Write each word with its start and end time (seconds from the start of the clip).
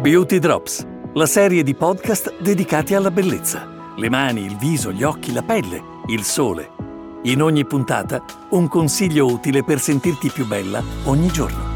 Beauty 0.00 0.38
Drops, 0.38 0.86
la 1.12 1.26
serie 1.26 1.62
di 1.62 1.74
podcast 1.74 2.40
dedicati 2.40 2.94
alla 2.94 3.10
bellezza. 3.10 3.68
Le 3.96 4.08
mani, 4.08 4.46
il 4.46 4.56
viso, 4.56 4.92
gli 4.92 5.02
occhi, 5.02 5.30
la 5.30 5.42
pelle, 5.42 5.82
il 6.06 6.24
sole. 6.24 6.70
In 7.24 7.42
ogni 7.42 7.66
puntata 7.66 8.24
un 8.52 8.66
consiglio 8.66 9.26
utile 9.26 9.62
per 9.62 9.78
sentirti 9.78 10.30
più 10.30 10.46
bella 10.46 10.82
ogni 11.04 11.28
giorno. 11.28 11.68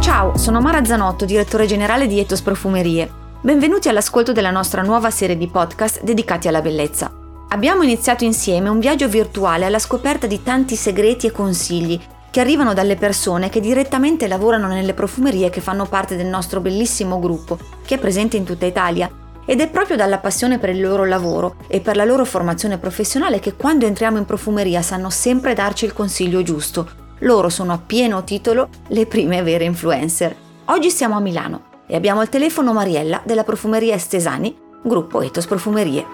Ciao, 0.00 0.36
sono 0.36 0.60
Mara 0.60 0.84
Zanotto, 0.84 1.24
direttore 1.24 1.64
generale 1.64 2.06
di 2.06 2.20
Etos 2.20 2.42
Profumerie. 2.42 3.10
Benvenuti 3.40 3.88
all'ascolto 3.88 4.32
della 4.32 4.50
nostra 4.50 4.82
nuova 4.82 5.08
serie 5.08 5.38
di 5.38 5.48
podcast 5.48 6.02
dedicati 6.02 6.46
alla 6.46 6.60
bellezza. 6.60 7.10
Abbiamo 7.48 7.84
iniziato 7.84 8.24
insieme 8.24 8.68
un 8.68 8.80
viaggio 8.80 9.08
virtuale 9.08 9.64
alla 9.64 9.78
scoperta 9.78 10.26
di 10.26 10.42
tanti 10.42 10.76
segreti 10.76 11.28
e 11.28 11.32
consigli 11.32 11.98
che 12.36 12.42
arrivano 12.42 12.74
dalle 12.74 12.96
persone 12.96 13.48
che 13.48 13.60
direttamente 13.60 14.28
lavorano 14.28 14.66
nelle 14.66 14.92
profumerie 14.92 15.48
che 15.48 15.62
fanno 15.62 15.86
parte 15.86 16.16
del 16.16 16.26
nostro 16.26 16.60
bellissimo 16.60 17.18
gruppo, 17.18 17.56
che 17.86 17.94
è 17.94 17.98
presente 17.98 18.36
in 18.36 18.44
tutta 18.44 18.66
Italia. 18.66 19.10
Ed 19.46 19.62
è 19.62 19.70
proprio 19.70 19.96
dalla 19.96 20.18
passione 20.18 20.58
per 20.58 20.68
il 20.68 20.82
loro 20.82 21.06
lavoro 21.06 21.56
e 21.66 21.80
per 21.80 21.96
la 21.96 22.04
loro 22.04 22.26
formazione 22.26 22.76
professionale 22.76 23.40
che 23.40 23.54
quando 23.54 23.86
entriamo 23.86 24.18
in 24.18 24.26
profumeria 24.26 24.82
sanno 24.82 25.08
sempre 25.08 25.54
darci 25.54 25.86
il 25.86 25.94
consiglio 25.94 26.42
giusto. 26.42 26.86
Loro 27.20 27.48
sono 27.48 27.72
a 27.72 27.78
pieno 27.78 28.22
titolo 28.22 28.68
le 28.88 29.06
prime 29.06 29.42
vere 29.42 29.64
influencer. 29.64 30.36
Oggi 30.66 30.90
siamo 30.90 31.16
a 31.16 31.20
Milano 31.20 31.84
e 31.86 31.96
abbiamo 31.96 32.20
al 32.20 32.28
telefono 32.28 32.74
Mariella 32.74 33.22
della 33.24 33.44
profumeria 33.44 33.94
Estesani, 33.94 34.54
gruppo 34.82 35.22
Etos 35.22 35.46
Profumerie. 35.46 36.04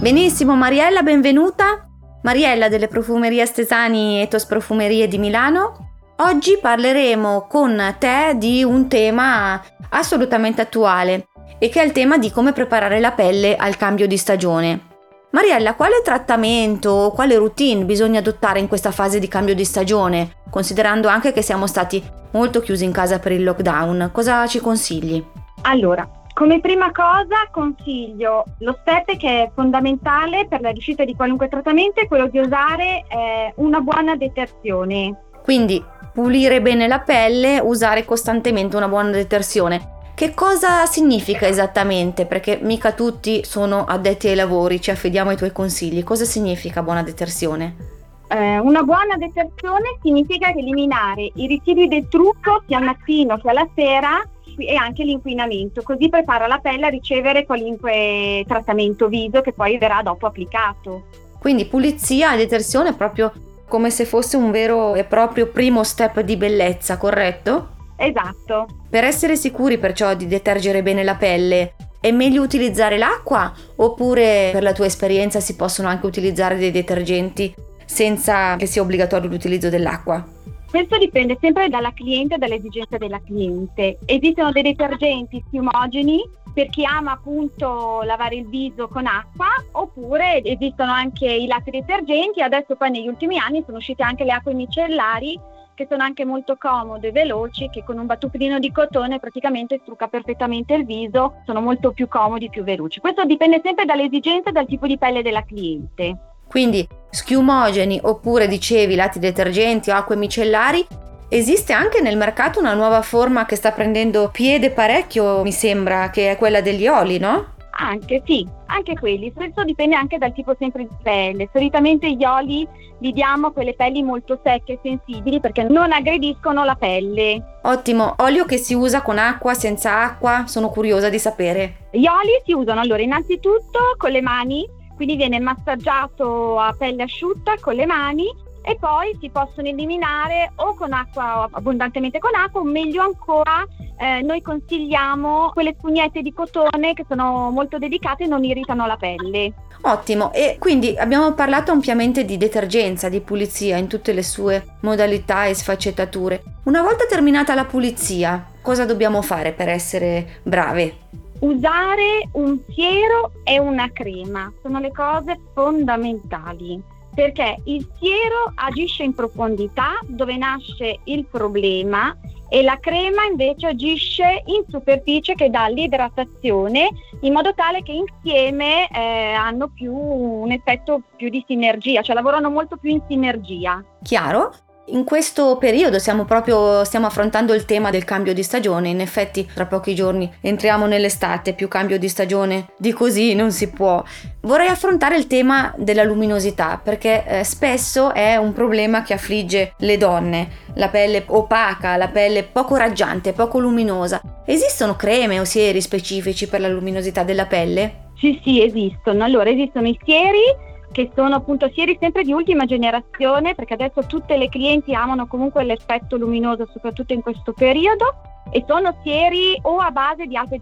Benissimo 0.00 0.56
Mariella, 0.56 1.02
benvenuta. 1.02 1.84
Mariella 2.22 2.68
delle 2.68 2.86
Profumerie 2.86 3.46
Stesani 3.46 4.20
Etos 4.20 4.44
Profumerie 4.44 5.08
di 5.08 5.16
Milano. 5.16 5.92
Oggi 6.18 6.58
parleremo 6.60 7.46
con 7.48 7.96
te 7.98 8.34
di 8.36 8.62
un 8.62 8.88
tema 8.88 9.58
assolutamente 9.88 10.60
attuale 10.60 11.28
e 11.58 11.70
che 11.70 11.80
è 11.80 11.84
il 11.84 11.92
tema 11.92 12.18
di 12.18 12.30
come 12.30 12.52
preparare 12.52 13.00
la 13.00 13.12
pelle 13.12 13.56
al 13.56 13.78
cambio 13.78 14.06
di 14.06 14.18
stagione. 14.18 14.88
Mariella, 15.30 15.74
quale 15.74 16.02
trattamento 16.04 16.90
o 16.90 17.12
quale 17.12 17.36
routine 17.36 17.84
bisogna 17.84 18.18
adottare 18.18 18.60
in 18.60 18.68
questa 18.68 18.90
fase 18.90 19.18
di 19.18 19.28
cambio 19.28 19.54
di 19.54 19.64
stagione, 19.64 20.42
considerando 20.50 21.08
anche 21.08 21.32
che 21.32 21.40
siamo 21.40 21.66
stati 21.66 22.04
molto 22.32 22.60
chiusi 22.60 22.84
in 22.84 22.92
casa 22.92 23.18
per 23.18 23.32
il 23.32 23.44
lockdown? 23.44 24.10
Cosa 24.12 24.46
ci 24.46 24.60
consigli? 24.60 25.24
Allora, 25.62 26.06
come 26.32 26.60
prima 26.60 26.90
cosa 26.92 27.48
consiglio 27.50 28.44
lo 28.58 28.76
step 28.80 29.16
che 29.16 29.42
è 29.42 29.50
fondamentale 29.54 30.46
per 30.46 30.60
la 30.60 30.70
riuscita 30.70 31.04
di 31.04 31.14
qualunque 31.14 31.48
trattamento 31.48 32.00
è 32.00 32.08
quello 32.08 32.28
di 32.28 32.38
usare 32.38 33.04
eh, 33.08 33.52
una 33.56 33.80
buona 33.80 34.16
detersione. 34.16 35.16
Quindi 35.42 35.82
pulire 36.12 36.60
bene 36.60 36.86
la 36.86 37.00
pelle, 37.00 37.60
usare 37.60 38.04
costantemente 38.04 38.76
una 38.76 38.88
buona 38.88 39.10
detersione. 39.10 39.98
Che 40.14 40.34
cosa 40.34 40.84
significa 40.84 41.46
esattamente? 41.46 42.26
Perché 42.26 42.58
mica 42.60 42.92
tutti 42.92 43.42
sono 43.42 43.84
addetti 43.84 44.28
ai 44.28 44.34
lavori, 44.34 44.80
ci 44.80 44.90
affidiamo 44.90 45.30
ai 45.30 45.36
tuoi 45.36 45.50
consigli. 45.50 46.04
Cosa 46.04 46.24
significa 46.26 46.82
buona 46.82 47.02
detersione? 47.02 47.98
Eh, 48.28 48.58
una 48.58 48.82
buona 48.82 49.16
detersione 49.16 49.98
significa 50.02 50.50
eliminare 50.50 51.30
i 51.34 51.48
residui 51.48 51.88
del 51.88 52.06
trucco 52.08 52.62
sia 52.66 52.76
al 52.76 52.84
mattino 52.84 53.38
che 53.38 53.48
alla 53.48 53.66
sera 53.74 54.22
e 54.66 54.74
anche 54.74 55.04
l'inquinamento, 55.04 55.82
così 55.82 56.08
prepara 56.08 56.46
la 56.46 56.58
pelle 56.58 56.86
a 56.86 56.90
ricevere 56.90 57.44
qualunque 57.44 58.44
trattamento 58.46 59.08
viso 59.08 59.40
che 59.40 59.52
poi 59.52 59.78
verrà 59.78 60.02
dopo 60.02 60.26
applicato. 60.26 61.04
Quindi 61.38 61.66
pulizia 61.66 62.34
e 62.34 62.36
detersione 62.36 62.94
proprio 62.94 63.32
come 63.66 63.90
se 63.90 64.04
fosse 64.04 64.36
un 64.36 64.50
vero 64.50 64.94
e 64.94 65.04
proprio 65.04 65.46
primo 65.46 65.84
step 65.84 66.20
di 66.20 66.36
bellezza, 66.36 66.96
corretto? 66.96 67.76
Esatto. 67.96 68.66
Per 68.88 69.04
essere 69.04 69.36
sicuri 69.36 69.78
perciò 69.78 70.14
di 70.14 70.26
detergere 70.26 70.82
bene 70.82 71.04
la 71.04 71.14
pelle, 71.14 71.74
è 72.00 72.10
meglio 72.10 72.42
utilizzare 72.42 72.98
l'acqua 72.98 73.52
oppure 73.76 74.50
per 74.52 74.62
la 74.62 74.72
tua 74.72 74.86
esperienza 74.86 75.38
si 75.38 75.54
possono 75.54 75.88
anche 75.88 76.06
utilizzare 76.06 76.56
dei 76.56 76.70
detergenti 76.70 77.54
senza 77.84 78.56
che 78.56 78.66
sia 78.66 78.82
obbligatorio 78.82 79.28
l'utilizzo 79.28 79.68
dell'acqua? 79.68 80.24
Questo 80.70 80.98
dipende 80.98 81.36
sempre 81.40 81.68
dalla 81.68 81.92
cliente 81.92 82.36
e 82.36 82.38
dalle 82.38 82.54
esigenze 82.54 82.96
della 82.96 83.20
cliente. 83.20 83.98
Esistono 84.06 84.52
dei 84.52 84.62
detergenti 84.62 85.42
schiumogeni 85.48 86.22
per 86.54 86.68
chi 86.68 86.84
ama 86.84 87.12
appunto 87.12 88.02
lavare 88.02 88.36
il 88.36 88.46
viso 88.48 88.86
con 88.86 89.04
acqua 89.06 89.48
oppure 89.72 90.42
esistono 90.44 90.92
anche 90.92 91.26
i 91.26 91.48
latte 91.48 91.72
detergenti. 91.72 92.40
Adesso 92.40 92.76
poi 92.76 92.90
negli 92.90 93.08
ultimi 93.08 93.36
anni 93.36 93.64
sono 93.66 93.78
uscite 93.78 94.04
anche 94.04 94.22
le 94.22 94.30
acque 94.30 94.54
micellari 94.54 95.38
che 95.74 95.88
sono 95.90 96.04
anche 96.04 96.24
molto 96.24 96.56
comode 96.56 97.08
e 97.08 97.12
veloci, 97.12 97.68
che 97.68 97.82
con 97.82 97.98
un 97.98 98.06
battuprino 98.06 98.60
di 98.60 98.70
cotone 98.70 99.18
praticamente 99.18 99.80
strucca 99.82 100.06
perfettamente 100.06 100.74
il 100.74 100.84
viso, 100.84 101.40
sono 101.46 101.60
molto 101.60 101.90
più 101.92 102.06
comodi 102.06 102.48
più 102.48 102.62
veloci. 102.62 103.00
Questo 103.00 103.24
dipende 103.24 103.60
sempre 103.64 103.86
dalle 103.86 104.04
esigenze 104.04 104.50
e 104.50 104.52
dal 104.52 104.66
tipo 104.66 104.86
di 104.86 104.98
pelle 104.98 105.22
della 105.22 105.42
cliente. 105.42 106.29
Quindi 106.50 106.84
schiumogeni 107.10 108.00
oppure 108.02 108.48
dicevi 108.48 108.96
lati 108.96 109.20
detergenti 109.20 109.90
o 109.90 109.94
acque 109.94 110.16
micellari. 110.16 110.84
Esiste 111.28 111.72
anche 111.72 112.00
nel 112.00 112.16
mercato 112.16 112.58
una 112.58 112.74
nuova 112.74 113.02
forma 113.02 113.46
che 113.46 113.54
sta 113.54 113.70
prendendo 113.70 114.30
piede 114.32 114.72
parecchio, 114.72 115.42
mi 115.44 115.52
sembra, 115.52 116.10
che 116.10 116.32
è 116.32 116.36
quella 116.36 116.60
degli 116.60 116.88
oli, 116.88 117.18
no? 117.18 117.54
Anche 117.70 118.20
sì, 118.26 118.44
anche 118.66 118.94
quelli. 118.94 119.32
Questo 119.32 119.62
dipende 119.62 119.94
anche 119.94 120.18
dal 120.18 120.32
tipo 120.32 120.56
sempre 120.58 120.82
di 120.82 120.96
pelle. 121.00 121.48
Solitamente 121.52 122.10
gli 122.10 122.24
oli 122.24 122.66
li 122.98 123.12
diamo 123.12 123.46
a 123.46 123.52
quelle 123.52 123.74
pelli 123.74 124.02
molto 124.02 124.40
secche 124.42 124.72
e 124.72 124.78
sensibili 124.82 125.38
perché 125.38 125.62
non 125.62 125.92
aggrediscono 125.92 126.64
la 126.64 126.74
pelle. 126.74 127.60
Ottimo, 127.62 128.16
olio 128.18 128.44
che 128.44 128.56
si 128.56 128.74
usa 128.74 129.00
con 129.02 129.18
acqua, 129.18 129.54
senza 129.54 130.02
acqua? 130.02 130.44
Sono 130.48 130.68
curiosa 130.68 131.08
di 131.08 131.20
sapere. 131.20 131.86
Gli 131.92 132.08
oli 132.08 132.42
si 132.44 132.52
usano 132.52 132.80
allora 132.80 133.02
innanzitutto 133.02 133.78
con 133.96 134.10
le 134.10 134.20
mani 134.20 134.78
quindi 135.00 135.16
viene 135.16 135.40
massaggiato 135.40 136.60
a 136.60 136.74
pelle 136.76 137.04
asciutta 137.04 137.54
con 137.58 137.74
le 137.74 137.86
mani 137.86 138.26
e 138.60 138.76
poi 138.78 139.16
si 139.18 139.30
possono 139.30 139.66
eliminare 139.66 140.52
o 140.56 140.74
con 140.74 140.92
acqua, 140.92 141.48
abbondantemente 141.50 142.18
con 142.18 142.34
acqua, 142.34 142.60
o 142.60 142.64
meglio 142.64 143.00
ancora, 143.00 143.66
eh, 143.96 144.20
noi 144.20 144.42
consigliamo 144.42 145.52
quelle 145.54 145.74
spugnette 145.78 146.20
di 146.20 146.34
cotone 146.34 146.92
che 146.92 147.06
sono 147.08 147.48
molto 147.50 147.78
delicate 147.78 148.24
e 148.24 148.26
non 148.26 148.44
irritano 148.44 148.86
la 148.86 148.98
pelle. 148.98 149.54
Ottimo, 149.80 150.34
e 150.34 150.56
quindi 150.58 150.94
abbiamo 150.98 151.32
parlato 151.32 151.72
ampiamente 151.72 152.26
di 152.26 152.36
detergenza, 152.36 153.08
di 153.08 153.22
pulizia 153.22 153.78
in 153.78 153.86
tutte 153.86 154.12
le 154.12 154.22
sue 154.22 154.76
modalità 154.80 155.46
e 155.46 155.54
sfaccettature. 155.54 156.42
Una 156.64 156.82
volta 156.82 157.06
terminata 157.06 157.54
la 157.54 157.64
pulizia, 157.64 158.50
cosa 158.60 158.84
dobbiamo 158.84 159.22
fare 159.22 159.52
per 159.52 159.70
essere 159.70 160.40
brave? 160.42 161.08
Usare 161.40 162.28
un 162.32 162.60
siero 162.68 163.32
e 163.44 163.58
una 163.58 163.90
crema 163.92 164.52
sono 164.62 164.78
le 164.78 164.92
cose 164.92 165.38
fondamentali 165.54 166.82
perché 167.14 167.56
il 167.64 167.86
siero 167.98 168.52
agisce 168.54 169.02
in 169.02 169.14
profondità 169.14 169.98
dove 170.06 170.36
nasce 170.36 171.00
il 171.04 171.26
problema 171.26 172.16
e 172.48 172.62
la 172.62 172.78
crema 172.78 173.24
invece 173.24 173.68
agisce 173.68 174.42
in 174.46 174.64
superficie 174.68 175.34
che 175.34 175.50
dà 175.50 175.66
l'idratazione 175.68 176.88
in 177.20 177.32
modo 177.32 177.54
tale 177.54 177.82
che 177.82 177.92
insieme 177.92 178.88
eh, 178.88 179.32
hanno 179.32 179.68
più 179.68 179.94
un 179.94 180.50
effetto 180.50 181.02
più 181.16 181.28
di 181.28 181.44
sinergia, 181.46 182.02
cioè 182.02 182.14
lavorano 182.14 182.50
molto 182.50 182.76
più 182.76 182.90
in 182.90 183.02
sinergia. 183.08 183.82
Chiaro? 184.02 184.52
In 184.92 185.04
questo 185.04 185.56
periodo 185.56 186.00
stiamo 186.00 186.24
proprio 186.24 186.82
stiamo 186.82 187.06
affrontando 187.06 187.54
il 187.54 187.64
tema 187.64 187.90
del 187.90 188.04
cambio 188.04 188.34
di 188.34 188.42
stagione, 188.42 188.88
in 188.88 189.00
effetti 189.00 189.48
tra 189.54 189.66
pochi 189.66 189.94
giorni 189.94 190.28
entriamo 190.40 190.86
nell'estate, 190.86 191.52
più 191.52 191.68
cambio 191.68 191.96
di 191.96 192.08
stagione 192.08 192.66
di 192.76 192.92
così 192.92 193.34
non 193.34 193.52
si 193.52 193.70
può. 193.70 194.02
Vorrei 194.40 194.66
affrontare 194.66 195.16
il 195.16 195.28
tema 195.28 195.72
della 195.76 196.02
luminosità 196.02 196.80
perché 196.82 197.24
eh, 197.24 197.44
spesso 197.44 198.12
è 198.12 198.34
un 198.34 198.52
problema 198.52 199.02
che 199.02 199.14
affligge 199.14 199.74
le 199.78 199.96
donne, 199.96 200.48
la 200.74 200.88
pelle 200.88 201.22
opaca, 201.24 201.96
la 201.96 202.08
pelle 202.08 202.42
poco 202.42 202.74
raggiante, 202.74 203.32
poco 203.32 203.60
luminosa. 203.60 204.20
Esistono 204.44 204.96
creme 204.96 205.38
o 205.38 205.44
sieri 205.44 205.80
specifici 205.80 206.48
per 206.48 206.60
la 206.60 206.68
luminosità 206.68 207.22
della 207.22 207.46
pelle? 207.46 208.08
Sì, 208.18 208.40
sì, 208.42 208.60
esistono. 208.60 209.22
Allora, 209.22 209.50
esistono 209.50 209.86
i 209.86 209.98
sieri 210.04 210.68
che 210.92 211.10
sono 211.14 211.36
appunto 211.36 211.70
sieri 211.72 211.96
sempre 212.00 212.22
di 212.22 212.32
ultima 212.32 212.64
generazione, 212.64 213.54
perché 213.54 213.74
adesso 213.74 214.06
tutte 214.06 214.36
le 214.36 214.48
clienti 214.48 214.94
amano 214.94 215.26
comunque 215.26 215.64
l'effetto 215.64 216.16
luminoso, 216.16 216.66
soprattutto 216.72 217.12
in 217.12 217.22
questo 217.22 217.52
periodo, 217.52 218.14
e 218.50 218.64
sono 218.66 218.96
sieri 219.02 219.58
o 219.62 219.76
a 219.78 219.90
base 219.90 220.26
di 220.26 220.36
alfa 220.36 220.56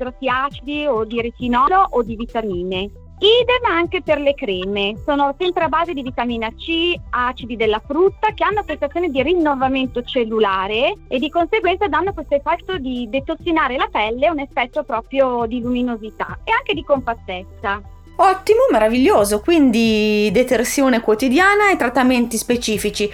o 0.88 1.04
di 1.04 1.20
retinolo 1.20 1.86
o 1.90 2.02
di 2.02 2.16
vitamine. 2.16 2.90
Idem 3.20 3.64
anche 3.69 4.00
per 4.00 4.20
le 4.20 4.34
creme, 4.34 4.94
sono 5.04 5.34
sempre 5.36 5.64
a 5.64 5.69
base 5.69 5.92
di 5.92 6.02
vitamina 6.02 6.48
C, 6.50 6.94
acidi 7.10 7.56
della 7.56 7.82
frutta 7.84 8.32
che 8.32 8.44
hanno 8.44 8.62
prestazione 8.62 9.08
di 9.08 9.20
rinnovamento 9.22 10.02
cellulare 10.02 10.92
e 11.08 11.19
di 11.19 11.28
conseguenza 11.28 11.88
danno 11.88 12.12
questo 12.12 12.36
effetto 12.36 12.78
di 12.78 13.08
detossinare 13.10 13.76
la 13.76 13.88
pelle, 13.90 14.30
un 14.30 14.38
effetto 14.38 14.84
proprio 14.84 15.46
di 15.46 15.60
luminosità 15.60 16.38
e 16.44 16.52
anche 16.52 16.75
di 16.75 16.84
compattezza. 16.84 17.82
Ottimo, 18.20 18.62
meraviglioso, 18.73 19.41
quindi 19.41 20.29
detersione 20.32 21.00
quotidiana 21.00 21.70
e 21.70 21.76
trattamenti 21.76 22.37
specifici. 22.37 23.09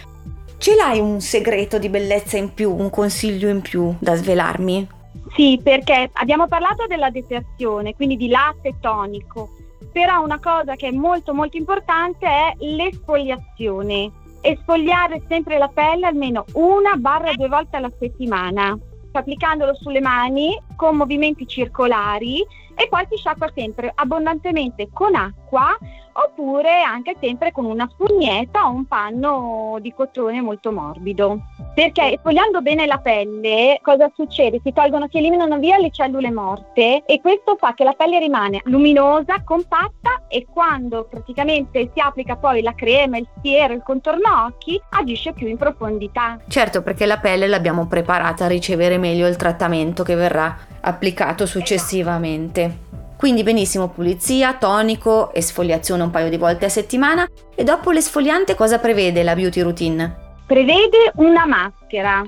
Ce 0.57 0.75
l'hai 0.75 0.99
un 0.99 1.21
segreto 1.21 1.79
di 1.79 1.91
bellezza 1.91 2.39
in 2.39 2.55
più, 2.55 2.75
un 2.75 2.89
consiglio 2.89 3.51
in 3.51 3.61
più 3.61 3.95
da 3.99 4.15
svelarmi? 4.15 4.89
Sì, 5.37 5.61
perché 5.63 6.09
abbiamo 6.15 6.49
parlato 6.49 6.87
della 6.87 7.11
detersione, 7.11 7.95
quindi 7.95 8.17
di 8.17 8.29
latte 8.29 8.77
tonico, 8.81 9.51
però 9.93 10.23
una 10.23 10.41
cosa 10.41 10.75
che 10.75 10.89
è 10.89 10.93
molto 10.93 11.35
molto 11.35 11.59
importante 11.59 12.27
è 12.27 12.55
l'esfoliazione. 12.61 14.11
Esfoliare 14.41 15.23
sempre 15.29 15.59
la 15.59 15.69
pelle 15.69 16.07
almeno 16.07 16.47
una 16.55 16.95
barra 16.97 17.33
due 17.35 17.49
volte 17.49 17.77
alla 17.77 17.93
settimana, 17.99 18.75
applicandolo 19.13 19.75
sulle 19.75 20.01
mani 20.01 20.59
con 20.77 20.97
movimenti 20.97 21.47
circolari 21.47 22.43
e 22.75 22.89
poi 22.89 23.07
si 23.11 23.17
sciacqua 23.17 23.51
sempre 23.55 23.93
abbondantemente 23.95 24.89
con 24.93 25.15
acqua 25.15 25.77
oppure 26.15 26.83
anche 26.83 27.17
sempre 27.21 27.53
con 27.53 27.65
una 27.65 27.89
spugnetta 27.91 28.67
o 28.67 28.71
un 28.71 28.87
panno 28.87 29.79
di 29.81 29.93
cotone 29.93 30.41
molto 30.41 30.73
morbido. 30.73 31.39
Perché 31.75 32.17
spogliando 32.19 32.63
bene 32.63 32.87
la 32.87 32.99
pelle, 32.99 33.81
cosa 33.83 34.11
succede? 34.15 34.61
Si 34.63 34.73
tolgono, 34.73 35.09
si 35.11 35.19
eliminano 35.19 35.59
via 35.59 35.79
le 35.79 35.91
cellule 35.91 36.31
morte 36.31 37.03
e 37.05 37.21
questo 37.21 37.57
fa 37.59 37.75
che 37.75 37.85
la 37.85 37.95
pelle 37.95 38.19
rimane 38.19 38.61
luminosa, 38.65 39.43
compatta 39.43 40.23
e 40.29 40.47
quando 40.51 41.07
praticamente 41.11 41.91
si 41.93 42.01
applica 42.01 42.37
poi 42.37 42.63
la 42.63 42.75
crema, 42.75 43.19
il 43.19 43.29
siero, 43.43 43.75
il 43.75 43.83
contorno 43.83 44.45
occhi, 44.47 44.81
agisce 44.91 45.33
più 45.33 45.49
in 45.49 45.57
profondità. 45.57 46.39
Certo, 46.47 46.83
perché 46.83 47.07
la 47.07 47.19
pelle 47.19 47.49
l'abbiamo 47.49 47.87
preparata 47.87 48.45
a 48.45 48.49
ricevere 48.49 48.99
meglio 48.99 49.27
il 49.27 49.37
trattamento 49.37 50.05
che 50.05 50.15
verrà 50.15 50.57
applicato 50.85 51.47
successivamente. 51.47 52.93
Quindi 53.17 53.43
benissimo 53.43 53.89
pulizia, 53.89 54.55
tonico, 54.55 55.33
esfoliazione 55.33 56.03
un 56.03 56.11
paio 56.11 56.29
di 56.29 56.37
volte 56.37 56.67
a 56.67 56.69
settimana 56.69 57.27
e 57.55 57.65
dopo 57.65 57.91
l'esfoliante 57.91 58.55
cosa 58.55 58.79
prevede 58.79 59.23
la 59.23 59.35
beauty 59.35 59.61
routine? 59.63 60.15
Prevede 60.47 61.13
una 61.17 61.47
maschera, 61.47 62.23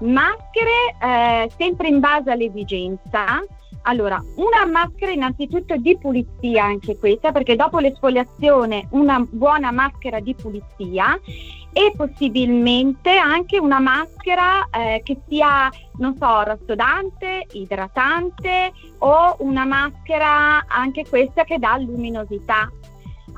maschere 0.00 0.96
eh, 1.00 1.50
sempre 1.56 1.88
in 1.88 2.00
base 2.00 2.30
all'esigenza. 2.30 3.44
Allora, 3.82 4.20
una 4.34 4.66
maschera 4.66 5.12
innanzitutto 5.12 5.76
di 5.76 5.96
pulizia 5.96 6.64
anche 6.64 6.98
questa, 6.98 7.30
perché 7.30 7.54
dopo 7.54 7.78
l'esfoliazione 7.78 8.88
una 8.90 9.24
buona 9.30 9.70
maschera 9.70 10.18
di 10.18 10.34
pulizia 10.34 11.16
e 11.76 11.92
possibilmente 11.94 13.18
anche 13.18 13.58
una 13.58 13.78
maschera 13.78 14.66
eh, 14.70 15.02
che 15.04 15.18
sia, 15.28 15.70
non 15.98 16.16
so, 16.18 16.42
rassodante, 16.42 17.46
idratante 17.52 18.72
o 19.00 19.36
una 19.40 19.66
maschera 19.66 20.64
anche 20.66 21.04
questa 21.06 21.44
che 21.44 21.58
dà 21.58 21.76
luminosità. 21.76 22.72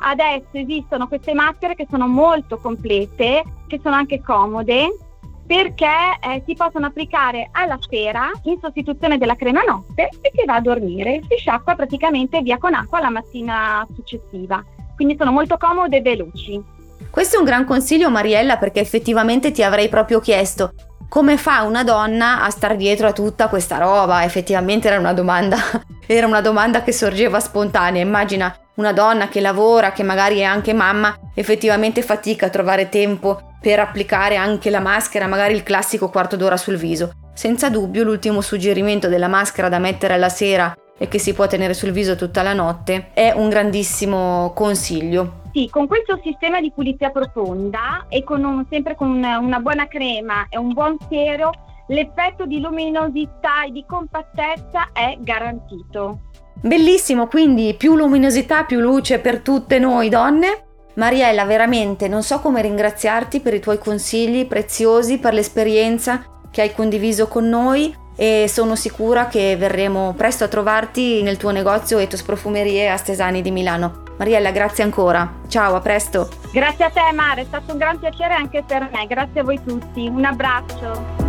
Adesso 0.00 0.50
esistono 0.52 1.08
queste 1.08 1.34
maschere 1.34 1.74
che 1.74 1.88
sono 1.90 2.06
molto 2.06 2.58
complete, 2.58 3.42
che 3.66 3.80
sono 3.82 3.96
anche 3.96 4.22
comode 4.22 4.96
perché 5.44 5.88
eh, 6.20 6.42
si 6.46 6.54
possono 6.54 6.86
applicare 6.86 7.48
alla 7.50 7.78
sera 7.80 8.30
in 8.44 8.60
sostituzione 8.60 9.18
della 9.18 9.34
crema 9.34 9.62
notte 9.62 10.10
e 10.20 10.30
si 10.32 10.44
va 10.44 10.56
a 10.56 10.60
dormire, 10.60 11.22
si 11.28 11.38
sciacqua 11.38 11.74
praticamente 11.74 12.40
via 12.42 12.58
con 12.58 12.74
acqua 12.74 13.00
la 13.00 13.10
mattina 13.10 13.84
successiva. 13.94 14.62
Quindi 14.94 15.16
sono 15.18 15.32
molto 15.32 15.56
comode 15.56 15.96
e 15.96 16.02
veloci. 16.02 16.77
Questo 17.10 17.36
è 17.36 17.38
un 17.38 17.44
gran 17.44 17.64
consiglio 17.64 18.10
Mariella 18.10 18.56
perché 18.56 18.80
effettivamente 18.80 19.50
ti 19.50 19.62
avrei 19.62 19.88
proprio 19.88 20.20
chiesto 20.20 20.72
come 21.08 21.38
fa 21.38 21.62
una 21.62 21.84
donna 21.84 22.42
a 22.42 22.50
star 22.50 22.76
dietro 22.76 23.08
a 23.08 23.12
tutta 23.12 23.48
questa 23.48 23.78
roba? 23.78 24.24
Effettivamente 24.24 24.88
era 24.88 24.98
una 24.98 25.14
domanda, 25.14 25.56
era 26.06 26.26
una 26.26 26.42
domanda 26.42 26.82
che 26.82 26.92
sorgeva 26.92 27.40
spontanea. 27.40 28.02
Immagina 28.02 28.54
una 28.74 28.92
donna 28.92 29.28
che 29.28 29.40
lavora, 29.40 29.92
che 29.92 30.02
magari 30.02 30.40
è 30.40 30.44
anche 30.44 30.74
mamma, 30.74 31.16
effettivamente 31.34 32.02
fatica 32.02 32.46
a 32.46 32.50
trovare 32.50 32.90
tempo 32.90 33.54
per 33.58 33.80
applicare 33.80 34.36
anche 34.36 34.68
la 34.68 34.80
maschera, 34.80 35.26
magari 35.26 35.54
il 35.54 35.62
classico 35.62 36.10
quarto 36.10 36.36
d'ora 36.36 36.58
sul 36.58 36.76
viso. 36.76 37.12
Senza 37.32 37.70
dubbio 37.70 38.04
l'ultimo 38.04 38.42
suggerimento 38.42 39.08
della 39.08 39.28
maschera 39.28 39.70
da 39.70 39.78
mettere 39.78 40.12
alla 40.12 40.28
sera 40.28 40.76
e 40.98 41.08
che 41.08 41.18
si 41.18 41.32
può 41.32 41.46
tenere 41.46 41.72
sul 41.72 41.92
viso 41.92 42.16
tutta 42.16 42.42
la 42.42 42.52
notte 42.52 43.12
è 43.14 43.32
un 43.34 43.48
grandissimo 43.48 44.52
consiglio. 44.54 45.46
Sì, 45.58 45.68
con 45.68 45.88
questo 45.88 46.20
sistema 46.22 46.60
di 46.60 46.70
pulizia 46.70 47.10
profonda 47.10 48.06
e 48.08 48.22
con 48.22 48.44
un, 48.44 48.64
sempre 48.70 48.94
con 48.94 49.10
una, 49.10 49.38
una 49.38 49.58
buona 49.58 49.88
crema 49.88 50.46
e 50.48 50.56
un 50.56 50.72
buon 50.72 50.96
siero, 51.08 51.50
l'effetto 51.88 52.46
di 52.46 52.60
luminosità 52.60 53.64
e 53.66 53.72
di 53.72 53.84
compattezza 53.84 54.90
è 54.92 55.16
garantito. 55.18 56.20
Bellissimo, 56.62 57.26
quindi 57.26 57.74
più 57.76 57.96
luminosità, 57.96 58.62
più 58.62 58.78
luce 58.78 59.18
per 59.18 59.40
tutte 59.40 59.80
noi 59.80 60.08
donne. 60.08 60.66
Mariella, 60.94 61.44
veramente 61.44 62.06
non 62.06 62.22
so 62.22 62.38
come 62.38 62.62
ringraziarti 62.62 63.40
per 63.40 63.54
i 63.54 63.60
tuoi 63.60 63.78
consigli 63.78 64.46
preziosi, 64.46 65.18
per 65.18 65.34
l'esperienza 65.34 66.24
che 66.52 66.60
hai 66.60 66.72
condiviso 66.72 67.26
con 67.26 67.48
noi 67.48 67.92
e 68.14 68.46
sono 68.46 68.76
sicura 68.76 69.26
che 69.26 69.56
verremo 69.56 70.14
presto 70.16 70.44
a 70.44 70.48
trovarti 70.48 71.20
nel 71.22 71.36
tuo 71.36 71.50
negozio 71.50 71.98
Etos 71.98 72.22
Profumerie 72.22 72.88
a 72.88 72.96
Stesani 72.96 73.42
di 73.42 73.50
Milano. 73.50 74.06
Mariella, 74.18 74.50
grazie 74.50 74.84
ancora. 74.84 75.40
Ciao, 75.46 75.76
a 75.76 75.80
presto. 75.80 76.28
Grazie 76.52 76.86
a 76.86 76.90
te 76.90 77.12
Mare, 77.14 77.42
è 77.42 77.44
stato 77.44 77.72
un 77.72 77.78
gran 77.78 77.98
piacere 77.98 78.34
anche 78.34 78.64
per 78.66 78.88
me. 78.92 79.06
Grazie 79.06 79.40
a 79.40 79.44
voi 79.44 79.60
tutti. 79.64 80.06
Un 80.06 80.24
abbraccio. 80.24 81.26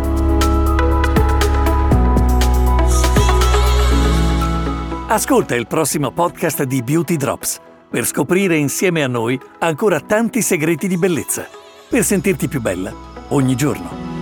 Ascolta 5.06 5.56
il 5.56 5.66
prossimo 5.66 6.12
podcast 6.12 6.62
di 6.64 6.82
Beauty 6.82 7.16
Drops 7.16 7.60
per 7.88 8.04
scoprire 8.04 8.56
insieme 8.56 9.02
a 9.02 9.08
noi 9.08 9.38
ancora 9.58 9.98
tanti 10.00 10.40
segreti 10.40 10.86
di 10.86 10.96
bellezza, 10.96 11.48
per 11.88 12.04
sentirti 12.04 12.46
più 12.46 12.60
bella 12.60 12.92
ogni 13.30 13.56
giorno. 13.56 14.19